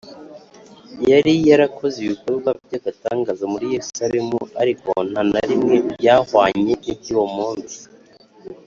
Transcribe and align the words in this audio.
yari 1.11 1.33
yarakoze 1.49 1.97
ibikorwa 2.01 2.49
by’agatangaza 2.65 3.43
muri 3.53 3.65
yerusalemu, 3.75 4.37
ariko 4.61 4.89
nta 5.09 5.21
na 5.31 5.41
rimwe 5.49 5.75
byahwanye 5.93 6.59
n’iby’uwo 6.87 7.25
munsi 7.37 7.79